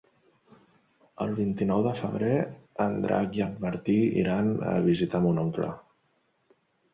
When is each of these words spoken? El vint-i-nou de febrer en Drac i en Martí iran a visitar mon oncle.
El 1.25 1.33
vint-i-nou 1.39 1.83
de 1.87 1.91
febrer 1.99 2.31
en 2.85 2.97
Drac 3.03 3.37
i 3.41 3.45
en 3.49 3.53
Martí 3.67 3.99
iran 4.23 4.51
a 4.73 4.75
visitar 4.89 5.23
mon 5.27 5.43
oncle. 5.45 5.71